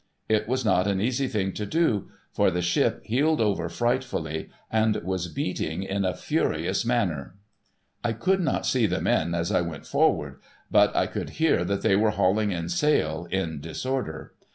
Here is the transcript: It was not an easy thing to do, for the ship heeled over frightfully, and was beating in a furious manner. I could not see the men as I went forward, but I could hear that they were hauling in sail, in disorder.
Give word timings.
It 0.27 0.47
was 0.47 0.65
not 0.65 0.87
an 0.87 0.99
easy 0.99 1.27
thing 1.27 1.51
to 1.53 1.63
do, 1.63 2.09
for 2.31 2.49
the 2.49 2.63
ship 2.63 3.01
heeled 3.05 3.39
over 3.39 3.69
frightfully, 3.69 4.49
and 4.71 4.95
was 5.03 5.27
beating 5.27 5.83
in 5.83 6.05
a 6.05 6.15
furious 6.15 6.83
manner. 6.83 7.35
I 8.03 8.13
could 8.13 8.39
not 8.41 8.65
see 8.65 8.87
the 8.87 8.99
men 8.99 9.35
as 9.35 9.51
I 9.51 9.61
went 9.61 9.85
forward, 9.85 10.39
but 10.71 10.95
I 10.95 11.05
could 11.05 11.29
hear 11.37 11.63
that 11.65 11.83
they 11.83 11.95
were 11.95 12.09
hauling 12.09 12.49
in 12.51 12.67
sail, 12.67 13.27
in 13.29 13.61
disorder. 13.61 14.33